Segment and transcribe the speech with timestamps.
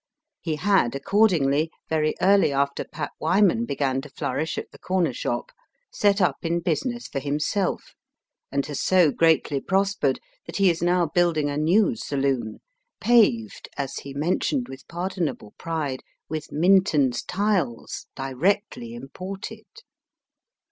[0.39, 5.51] He had accordingly, very early after Pap Wyman began to flourish at the corner shop,
[5.93, 7.93] set up in business for himself,
[8.51, 12.61] and has so greatly prospered that he is now building a new saloon,
[12.99, 19.67] paved, as he mentioned with pardonable pride, with Minton's tiles, directly imported.